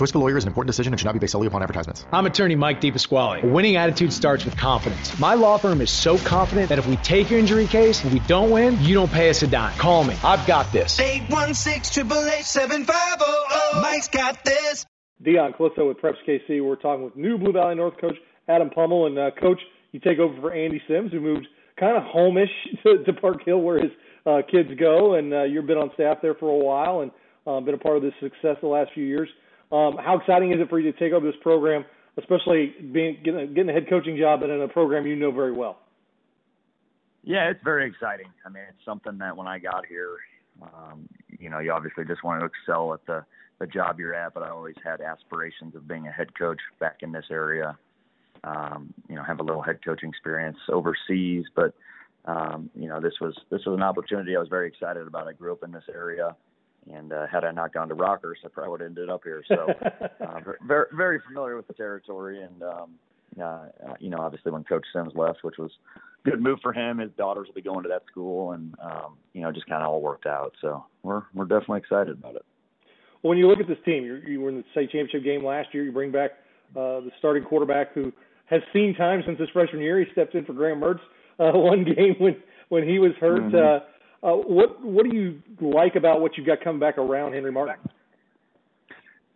Choice 0.00 0.08
of 0.12 0.16
a 0.16 0.18
lawyer 0.20 0.38
is 0.38 0.44
an 0.44 0.48
important 0.48 0.68
decision 0.68 0.94
and 0.94 0.98
should 0.98 1.04
not 1.04 1.12
be 1.12 1.18
based 1.18 1.32
solely 1.32 1.46
upon 1.46 1.62
advertisements. 1.62 2.06
I'm 2.10 2.24
attorney 2.24 2.54
Mike 2.54 2.80
DePasquale. 2.80 3.42
A 3.42 3.46
winning 3.46 3.76
attitude 3.76 4.14
starts 4.14 4.46
with 4.46 4.56
confidence. 4.56 5.18
My 5.18 5.34
law 5.34 5.58
firm 5.58 5.82
is 5.82 5.90
so 5.90 6.16
confident 6.16 6.70
that 6.70 6.78
if 6.78 6.86
we 6.86 6.96
take 6.96 7.28
your 7.28 7.38
injury 7.38 7.66
case 7.66 8.02
and 8.02 8.10
we 8.10 8.20
don't 8.20 8.50
win, 8.50 8.80
you 8.80 8.94
don't 8.94 9.12
pay 9.12 9.28
us 9.28 9.42
a 9.42 9.46
dime. 9.46 9.76
Call 9.76 10.04
me. 10.04 10.16
I've 10.24 10.46
got 10.46 10.72
this. 10.72 10.98
816 10.98 12.44
7500 12.44 13.82
Mike's 13.82 14.08
got 14.08 14.42
this. 14.42 14.86
Dion 15.22 15.52
Clisso 15.52 15.86
with 15.86 15.98
Preps 15.98 16.16
KC. 16.26 16.64
We're 16.64 16.76
talking 16.76 17.04
with 17.04 17.14
new 17.14 17.36
Blue 17.36 17.52
Valley 17.52 17.74
North 17.74 18.00
coach 18.00 18.16
Adam 18.48 18.70
Pummel. 18.70 19.04
And, 19.04 19.18
uh, 19.18 19.32
coach, 19.38 19.60
you 19.92 20.00
take 20.00 20.18
over 20.18 20.34
for 20.40 20.50
Andy 20.50 20.80
Sims, 20.88 21.12
who 21.12 21.20
moved 21.20 21.46
kind 21.78 21.98
of 21.98 22.04
homish 22.04 22.48
to, 22.84 23.04
to 23.04 23.12
Park 23.20 23.44
Hill 23.44 23.60
where 23.60 23.82
his 23.82 23.90
uh, 24.24 24.40
kids 24.50 24.70
go. 24.78 25.16
And 25.16 25.34
uh, 25.34 25.42
you've 25.42 25.66
been 25.66 25.76
on 25.76 25.90
staff 25.92 26.22
there 26.22 26.36
for 26.36 26.48
a 26.48 26.64
while 26.64 27.00
and 27.00 27.10
uh, 27.46 27.60
been 27.60 27.74
a 27.74 27.78
part 27.78 27.98
of 27.98 28.02
this 28.02 28.14
success 28.18 28.56
the 28.62 28.66
last 28.66 28.92
few 28.94 29.04
years. 29.04 29.28
Um, 29.72 29.96
how 29.98 30.18
exciting 30.18 30.52
is 30.52 30.60
it 30.60 30.68
for 30.68 30.78
you 30.80 30.90
to 30.92 30.98
take 30.98 31.12
over 31.12 31.24
this 31.24 31.40
program, 31.42 31.84
especially 32.18 32.74
being 32.92 33.18
getting, 33.24 33.40
a, 33.40 33.46
getting 33.46 33.70
a 33.70 33.72
head 33.72 33.88
coaching 33.88 34.16
job 34.16 34.42
in 34.42 34.50
a 34.50 34.68
program 34.68 35.06
you 35.06 35.16
know 35.16 35.30
very 35.30 35.52
well? 35.52 35.78
Yeah, 37.22 37.50
it's 37.50 37.62
very 37.62 37.86
exciting. 37.86 38.26
I 38.44 38.48
mean, 38.48 38.64
it's 38.68 38.84
something 38.84 39.18
that 39.18 39.36
when 39.36 39.46
I 39.46 39.58
got 39.58 39.86
here, 39.86 40.16
um, 40.62 41.08
you 41.38 41.50
know, 41.50 41.58
you 41.58 41.72
obviously 41.72 42.04
just 42.04 42.24
want 42.24 42.40
to 42.40 42.46
excel 42.46 42.94
at 42.94 43.04
the 43.06 43.24
the 43.60 43.66
job 43.66 44.00
you're 44.00 44.14
at, 44.14 44.32
but 44.32 44.42
I 44.42 44.48
always 44.48 44.76
had 44.82 45.02
aspirations 45.02 45.74
of 45.74 45.86
being 45.86 46.08
a 46.08 46.10
head 46.10 46.34
coach 46.34 46.60
back 46.78 47.00
in 47.02 47.12
this 47.12 47.26
area. 47.30 47.76
Um, 48.42 48.94
you 49.06 49.16
know, 49.16 49.22
have 49.22 49.38
a 49.38 49.42
little 49.42 49.60
head 49.60 49.80
coaching 49.84 50.08
experience 50.08 50.56
overseas, 50.70 51.44
but 51.54 51.74
um, 52.24 52.70
you 52.74 52.88
know, 52.88 53.00
this 53.00 53.14
was 53.20 53.34
this 53.50 53.60
was 53.66 53.76
an 53.76 53.82
opportunity 53.82 54.34
I 54.34 54.40
was 54.40 54.48
very 54.48 54.68
excited 54.68 55.06
about. 55.06 55.28
I 55.28 55.34
grew 55.34 55.52
up 55.52 55.62
in 55.62 55.72
this 55.72 55.84
area. 55.92 56.36
And 56.92 57.12
uh, 57.12 57.26
had 57.26 57.44
I 57.44 57.50
not 57.50 57.72
gone 57.74 57.88
to 57.88 57.94
Rockhurst, 57.94 58.44
I 58.44 58.48
probably 58.48 58.70
would 58.70 58.80
have 58.80 58.88
ended 58.88 59.10
up 59.10 59.22
here. 59.24 59.42
So, 59.48 59.68
uh, 60.20 60.40
very 60.66 60.86
very 60.92 61.20
familiar 61.26 61.56
with 61.56 61.66
the 61.66 61.74
territory, 61.74 62.42
and 62.42 62.62
um, 62.62 62.90
uh, 63.42 63.66
you 63.98 64.10
know, 64.10 64.18
obviously 64.18 64.52
when 64.52 64.64
Coach 64.64 64.86
Sims 64.92 65.12
left, 65.14 65.42
which 65.42 65.58
was 65.58 65.70
a 66.24 66.30
good 66.30 66.40
move 66.40 66.58
for 66.62 66.72
him, 66.72 66.98
his 66.98 67.10
daughters 67.16 67.46
will 67.46 67.54
be 67.54 67.62
going 67.62 67.82
to 67.82 67.88
that 67.88 68.02
school, 68.10 68.52
and 68.52 68.74
um, 68.82 69.16
you 69.32 69.42
know, 69.42 69.52
just 69.52 69.66
kind 69.66 69.82
of 69.82 69.90
all 69.90 70.00
worked 70.00 70.26
out. 70.26 70.54
So 70.60 70.84
we're 71.02 71.22
we're 71.34 71.44
definitely 71.44 71.78
excited 71.78 72.18
about 72.18 72.36
it. 72.36 72.44
Well, 73.22 73.30
when 73.30 73.38
you 73.38 73.48
look 73.48 73.60
at 73.60 73.68
this 73.68 73.78
team, 73.84 74.04
you, 74.04 74.16
you 74.26 74.40
were 74.40 74.48
in 74.48 74.56
the 74.56 74.64
state 74.72 74.90
championship 74.90 75.24
game 75.24 75.44
last 75.44 75.68
year. 75.72 75.84
You 75.84 75.92
bring 75.92 76.10
back 76.10 76.32
uh, 76.74 77.00
the 77.00 77.10
starting 77.18 77.44
quarterback 77.44 77.92
who 77.92 78.12
has 78.46 78.62
seen 78.72 78.94
time 78.94 79.22
since 79.26 79.38
his 79.38 79.48
freshman 79.50 79.82
year. 79.82 79.98
He 80.00 80.06
stepped 80.12 80.34
in 80.34 80.44
for 80.44 80.54
Graham 80.54 80.80
Mertz 80.80 81.00
uh, 81.38 81.52
one 81.58 81.84
game 81.84 82.16
when 82.18 82.36
when 82.68 82.88
he 82.88 82.98
was 82.98 83.12
hurt. 83.20 83.42
Mm-hmm. 83.42 83.56
Uh, 83.56 83.86
what 84.20 84.82
what 84.82 85.08
do 85.08 85.16
you 85.16 85.42
like 85.60 85.96
about 85.96 86.20
what 86.20 86.36
you've 86.36 86.46
got 86.46 86.62
coming 86.62 86.80
back 86.80 86.98
around 86.98 87.32
Henry 87.32 87.52
Martin? 87.52 87.76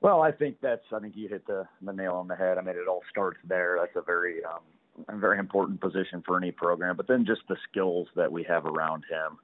Well, 0.00 0.20
I 0.20 0.32
think 0.32 0.56
that's 0.60 0.84
I 0.92 1.00
think 1.00 1.16
you 1.16 1.28
hit 1.28 1.46
the, 1.46 1.66
the 1.80 1.92
nail 1.92 2.12
on 2.12 2.28
the 2.28 2.36
head. 2.36 2.58
I 2.58 2.60
mean, 2.60 2.76
it 2.76 2.86
all 2.88 3.02
starts 3.10 3.38
there. 3.48 3.78
That's 3.80 3.96
a 3.96 4.02
very 4.02 4.44
um, 4.44 4.60
a 5.08 5.18
very 5.18 5.38
important 5.38 5.80
position 5.80 6.22
for 6.26 6.36
any 6.36 6.52
program. 6.52 6.96
But 6.96 7.08
then 7.08 7.24
just 7.24 7.40
the 7.48 7.56
skills 7.70 8.08
that 8.14 8.30
we 8.30 8.42
have 8.44 8.66
around 8.66 9.04
him, 9.10 9.38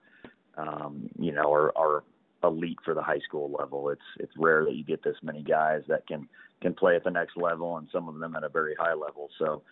um, 0.57 1.09
you 1.19 1.33
know, 1.33 1.51
are, 1.51 1.73
are 1.77 2.05
elite 2.45 2.79
for 2.85 2.93
the 2.95 3.03
high 3.03 3.21
school 3.21 3.51
level. 3.59 3.89
It's 3.89 4.03
it's 4.19 4.33
rare 4.37 4.65
that 4.65 4.75
you 4.75 4.85
get 4.85 5.03
this 5.03 5.17
many 5.23 5.43
guys 5.43 5.83
that 5.89 6.07
can 6.07 6.29
can 6.61 6.75
play 6.75 6.95
at 6.95 7.05
the 7.05 7.11
next 7.11 7.39
level, 7.39 7.79
and 7.79 7.89
some 7.91 8.09
of 8.09 8.19
them 8.19 8.35
at 8.37 8.45
a 8.45 8.51
very 8.51 8.75
high 8.79 8.95
level. 8.95 9.31
So 9.39 9.63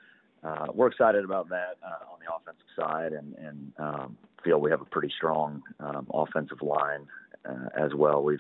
uh, 0.45 0.67
we're 0.73 0.89
excited 0.89 1.25
about 1.25 1.49
that 1.49 1.77
uh, 1.83 2.13
on 2.13 2.19
the 2.21 2.33
offensive 2.33 2.67
side, 2.77 3.13
and, 3.13 3.35
and 3.35 3.73
um, 3.79 4.17
feel 4.45 4.61
we 4.61 4.71
have 4.71 4.81
a 4.81 4.87
pretty 4.87 5.13
strong 5.17 5.63
um, 5.81 6.07
offensive 6.13 6.63
line 6.63 7.07
uh, 7.49 7.69
as 7.77 7.93
well. 7.95 8.23
We've 8.23 8.39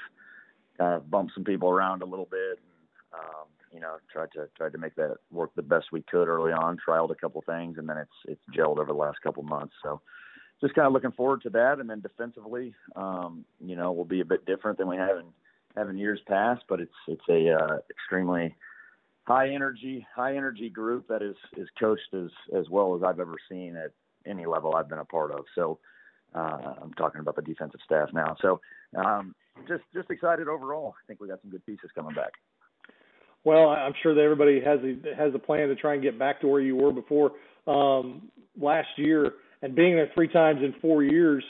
kind 0.78 0.94
of 0.94 1.10
bumped 1.10 1.34
some 1.34 1.44
people 1.44 1.68
around 1.68 2.02
a 2.02 2.06
little 2.06 2.28
bit, 2.30 2.58
and 2.58 3.20
um, 3.20 3.46
you 3.72 3.80
know, 3.80 3.96
tried 4.12 4.30
to 4.32 4.48
tried 4.56 4.72
to 4.72 4.78
make 4.78 4.94
that 4.94 5.16
work 5.32 5.50
the 5.56 5.62
best 5.62 5.86
we 5.92 6.02
could 6.02 6.28
early 6.28 6.52
on. 6.52 6.78
Trialed 6.86 7.10
a 7.10 7.16
couple 7.16 7.42
things, 7.42 7.78
and 7.78 7.88
then 7.88 7.98
it's 7.98 8.10
it's 8.26 8.56
gelled 8.56 8.78
over 8.78 8.86
the 8.86 8.98
last 8.98 9.20
couple 9.22 9.42
months. 9.42 9.74
So, 9.82 10.00
just 10.60 10.74
kind 10.74 10.86
of 10.86 10.92
looking 10.92 11.12
forward 11.12 11.42
to 11.42 11.50
that. 11.50 11.80
And 11.80 11.90
then 11.90 12.00
defensively, 12.00 12.74
um, 12.94 13.44
you 13.64 13.76
know, 13.76 13.92
will 13.92 14.04
be 14.04 14.20
a 14.20 14.24
bit 14.24 14.46
different 14.46 14.78
than 14.78 14.88
we 14.88 14.96
have 14.96 15.18
in 15.18 15.26
have 15.76 15.88
in 15.88 15.98
years 15.98 16.20
past, 16.28 16.62
but 16.68 16.80
it's 16.80 16.92
it's 17.08 17.28
a 17.28 17.52
uh, 17.52 17.78
extremely 17.90 18.54
high 19.28 19.50
energy, 19.50 20.06
high 20.16 20.34
energy 20.34 20.70
group 20.70 21.06
that 21.08 21.22
is 21.22 21.36
is 21.56 21.68
coached 21.78 22.14
as 22.14 22.30
as 22.56 22.68
well 22.70 22.96
as 22.96 23.02
I've 23.02 23.20
ever 23.20 23.36
seen 23.48 23.76
at 23.76 23.92
any 24.26 24.46
level 24.46 24.74
I've 24.74 24.88
been 24.88 24.98
a 24.98 25.04
part 25.04 25.30
of. 25.30 25.44
So 25.54 25.78
uh, 26.34 26.74
I'm 26.82 26.94
talking 26.94 27.20
about 27.20 27.36
the 27.36 27.42
defensive 27.42 27.80
staff 27.84 28.08
now. 28.12 28.36
So 28.40 28.60
um, 28.96 29.34
just 29.68 29.82
just 29.94 30.10
excited 30.10 30.48
overall. 30.48 30.94
I 30.96 31.02
think 31.06 31.20
we 31.20 31.28
got 31.28 31.42
some 31.42 31.50
good 31.50 31.64
pieces 31.66 31.90
coming 31.94 32.14
back. 32.14 32.32
Well, 33.44 33.68
I'm 33.68 33.92
sure 34.02 34.14
that 34.14 34.22
everybody 34.22 34.60
has 34.60 34.80
a 34.80 35.14
has 35.14 35.34
a 35.34 35.38
plan 35.38 35.68
to 35.68 35.76
try 35.76 35.92
and 35.92 36.02
get 36.02 36.18
back 36.18 36.40
to 36.40 36.48
where 36.48 36.60
you 36.60 36.74
were 36.74 36.92
before 36.92 37.32
um, 37.66 38.30
last 38.58 38.88
year, 38.96 39.32
and 39.60 39.74
being 39.74 39.94
there 39.94 40.10
three 40.14 40.28
times 40.28 40.60
in 40.62 40.74
four 40.80 41.04
years. 41.04 41.44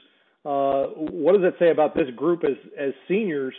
Uh, 0.45 0.85
what 0.95 1.33
does 1.33 1.43
that 1.43 1.55
say 1.59 1.71
about 1.71 1.95
this 1.95 2.11
group 2.17 2.43
as 2.45 2.57
as 2.79 2.93
seniors? 3.07 3.55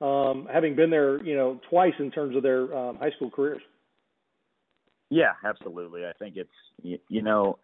Um, 0.00 0.48
having 0.52 0.76
been 0.76 0.90
there, 0.90 1.22
you 1.22 1.36
know, 1.36 1.60
twice 1.70 1.94
in 1.98 2.10
terms 2.10 2.36
of 2.36 2.42
their 2.42 2.74
um, 2.76 2.96
high 2.96 3.10
school 3.12 3.30
careers. 3.30 3.62
Yeah, 5.10 5.32
absolutely. 5.44 6.04
I 6.04 6.12
think 6.18 6.36
it's 6.36 6.50
you, 6.82 6.98
you 7.08 7.22
know 7.22 7.58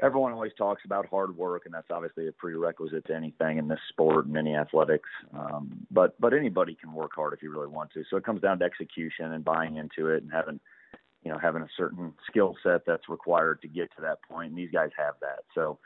everyone 0.00 0.32
always 0.32 0.52
talks 0.58 0.82
about 0.84 1.06
hard 1.06 1.36
work, 1.36 1.62
and 1.64 1.74
that's 1.74 1.90
obviously 1.90 2.28
a 2.28 2.32
prerequisite 2.32 3.06
to 3.06 3.14
anything 3.14 3.58
in 3.58 3.68
this 3.68 3.78
sport 3.88 4.26
and 4.26 4.36
any 4.36 4.54
athletics. 4.54 5.08
Um, 5.32 5.86
but 5.90 6.18
but 6.20 6.34
anybody 6.34 6.76
can 6.80 6.92
work 6.92 7.12
hard 7.14 7.32
if 7.32 7.42
you 7.42 7.50
really 7.50 7.68
want 7.68 7.90
to. 7.92 8.04
So 8.10 8.16
it 8.16 8.24
comes 8.24 8.42
down 8.42 8.58
to 8.58 8.64
execution 8.64 9.32
and 9.32 9.44
buying 9.44 9.76
into 9.76 10.08
it 10.08 10.22
and 10.22 10.30
having 10.32 10.60
you 11.22 11.30
know 11.30 11.38
having 11.38 11.62
a 11.62 11.68
certain 11.76 12.12
skill 12.28 12.56
set 12.62 12.82
that's 12.86 13.08
required 13.08 13.62
to 13.62 13.68
get 13.68 13.90
to 13.96 14.02
that 14.02 14.22
point. 14.28 14.50
And 14.50 14.58
these 14.58 14.72
guys 14.72 14.90
have 14.96 15.14
that. 15.20 15.44
So 15.54 15.78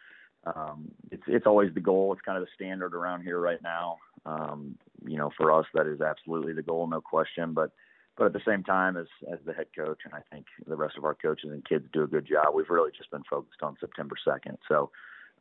um, 0.45 0.91
it's 1.11 1.25
it's 1.27 1.47
always 1.47 1.73
the 1.75 1.81
goal. 1.81 2.13
It's 2.13 2.23
kind 2.23 2.39
of 2.39 2.45
the 2.45 2.51
standard 2.55 2.95
around 2.95 3.23
here 3.23 3.39
right 3.39 3.63
now. 3.63 3.99
Um, 4.27 4.77
you 5.07 5.17
know, 5.17 5.31
for 5.37 5.53
us, 5.53 5.67
that 5.75 5.87
is 5.87 6.01
absolutely 6.01 6.53
the 6.53 6.63
goal, 6.63 6.87
no 6.87 7.01
question. 7.01 7.55
But 7.55 7.71
but 8.17 8.27
at 8.27 8.33
the 8.33 8.41
same 8.47 8.63
time, 8.63 8.97
as 8.97 9.07
as 9.33 9.39
the 9.47 9.53
head 9.53 9.69
coach, 9.77 10.01
and 10.05 10.15
I 10.15 10.21
think 10.33 10.47
the 10.67 10.77
rest 10.77 10.97
of 10.99 11.05
our 11.05 11.15
coaches 11.15 11.51
and 11.51 11.65
kids 11.67 11.87
do 11.93 12.03
a 12.03 12.07
good 12.07 12.27
job. 12.27 12.55
We've 12.55 12.69
really 12.69 12.91
just 12.97 13.11
been 13.11 13.25
focused 13.29 13.63
on 13.63 13.77
September 13.81 14.17
second. 14.25 14.59
So, 14.69 14.91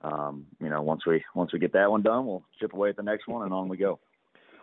um, 0.01 0.45
you 0.61 0.69
know, 0.69 0.81
once 0.81 1.05
we 1.05 1.23
once 1.35 1.51
we 1.51 1.59
get 1.59 1.73
that 1.73 1.91
one 1.91 2.01
done, 2.01 2.25
we'll 2.25 2.43
chip 2.59 2.73
away 2.73 2.89
at 2.89 2.95
the 2.95 3.03
next 3.03 3.27
one, 3.27 3.43
and 3.43 3.53
on 3.53 3.67
we 3.67 3.77
go. 3.77 3.99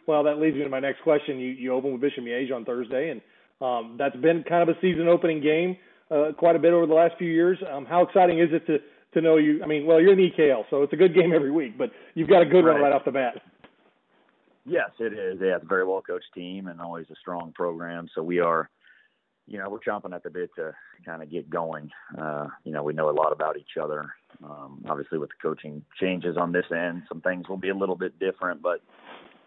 Well, 0.06 0.24
that 0.24 0.38
leads 0.38 0.56
me 0.56 0.62
to 0.62 0.70
my 0.70 0.80
next 0.80 1.02
question. 1.02 1.38
You 1.38 1.50
you 1.50 1.74
open 1.74 1.92
with 1.92 2.00
Bishop 2.00 2.24
Miege 2.24 2.52
on 2.54 2.64
Thursday, 2.64 3.10
and 3.10 3.20
um, 3.60 3.96
that's 3.98 4.16
been 4.16 4.44
kind 4.44 4.68
of 4.68 4.74
a 4.74 4.80
season 4.80 5.08
opening 5.08 5.42
game 5.42 5.76
uh, 6.10 6.32
quite 6.36 6.56
a 6.56 6.58
bit 6.58 6.72
over 6.72 6.86
the 6.86 6.94
last 6.94 7.14
few 7.18 7.28
years. 7.28 7.58
Um, 7.70 7.84
how 7.86 8.02
exciting 8.02 8.38
is 8.38 8.48
it 8.52 8.66
to 8.66 8.78
to 9.14 9.20
know 9.20 9.36
you? 9.36 9.62
I 9.62 9.66
mean, 9.66 9.86
well, 9.86 10.00
you're 10.00 10.12
in 10.12 10.18
EKL, 10.18 10.64
so 10.70 10.82
it's 10.82 10.92
a 10.92 10.96
good 10.96 11.14
game 11.14 11.32
every 11.34 11.50
week, 11.50 11.76
but 11.76 11.90
you've 12.14 12.28
got 12.28 12.42
a 12.42 12.46
good 12.46 12.64
right. 12.64 12.74
one 12.74 12.82
right 12.82 12.92
off 12.92 13.04
the 13.04 13.12
bat. 13.12 13.42
Yes, 14.66 14.90
it 14.98 15.12
is. 15.12 15.38
Yeah, 15.40 15.56
it's 15.56 15.64
a 15.64 15.68
very 15.68 15.86
well 15.86 16.02
coached 16.02 16.32
team 16.34 16.66
and 16.66 16.80
always 16.80 17.06
a 17.10 17.14
strong 17.20 17.52
program. 17.54 18.08
So 18.14 18.22
we 18.22 18.40
are, 18.40 18.68
you 19.46 19.58
know, 19.58 19.70
we're 19.70 19.78
chomping 19.78 20.12
at 20.12 20.24
the 20.24 20.30
bit 20.30 20.50
to 20.56 20.72
kind 21.04 21.22
of 21.22 21.30
get 21.30 21.48
going. 21.48 21.88
Uh, 22.18 22.48
you 22.64 22.72
know, 22.72 22.82
we 22.82 22.92
know 22.92 23.08
a 23.08 23.12
lot 23.12 23.32
about 23.32 23.56
each 23.56 23.78
other. 23.80 24.12
Um, 24.42 24.84
obviously, 24.88 25.18
with 25.18 25.30
the 25.30 25.48
coaching 25.48 25.84
changes 26.00 26.36
on 26.36 26.50
this 26.50 26.66
end, 26.72 27.04
some 27.08 27.20
things 27.20 27.48
will 27.48 27.56
be 27.56 27.68
a 27.68 27.74
little 27.76 27.94
bit 27.94 28.18
different, 28.18 28.60
but 28.60 28.80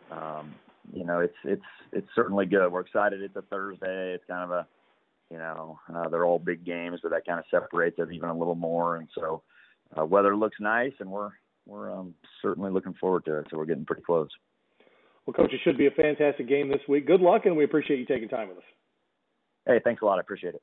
um, 0.10 0.56
you 0.94 1.04
know, 1.04 1.20
it's 1.20 1.36
it's 1.44 1.62
it's 1.92 2.08
certainly 2.16 2.46
good. 2.46 2.72
We're 2.72 2.80
excited. 2.80 3.22
It's 3.22 3.36
a 3.36 3.42
Thursday. 3.42 4.14
It's 4.14 4.24
kind 4.26 4.50
of 4.50 4.52
a, 4.52 4.68
you 5.30 5.38
know, 5.38 5.80
uh, 5.94 6.08
they're 6.08 6.26
all 6.26 6.40
big 6.40 6.64
games, 6.66 7.02
but 7.04 7.12
that 7.12 7.26
kind 7.26 7.40
of 7.40 7.46
separates 7.52 8.00
it 8.00 8.14
even 8.14 8.30
a 8.30 8.38
little 8.38 8.56
more. 8.56 8.96
And 8.96 9.10
so, 9.14 9.44
uh, 10.00 10.06
weather 10.06 10.38
looks 10.38 10.58
nice, 10.62 10.94
and 11.00 11.12
we're 11.12 11.32
we're 11.66 11.92
um, 11.92 12.16
certainly 12.42 12.72
looking 12.72 12.94
forward 12.94 13.26
to 13.26 13.40
it. 13.40 13.48
So 13.52 13.58
we're 13.58 13.66
getting 13.66 13.86
pretty 13.86 14.04
close. 14.04 14.30
Well, 15.30 15.46
Coach, 15.46 15.54
it 15.54 15.60
should 15.64 15.78
be 15.78 15.86
a 15.86 15.92
fantastic 15.92 16.50
game 16.50 16.70
this 16.70 16.82
week. 16.88 17.06
Good 17.06 17.22
luck, 17.22 17.46
and 17.46 17.56
we 17.56 17.64
appreciate 17.64 18.00
you 18.00 18.06
taking 18.08 18.30
time 18.30 18.50
with 18.50 18.58
us. 18.58 18.64
Hey, 19.68 19.80
thanks 19.84 20.02
a 20.02 20.06
lot. 20.06 20.18
I 20.18 20.22
appreciate 20.22 20.56
it. 20.56 20.62